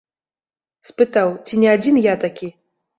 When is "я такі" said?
2.13-2.55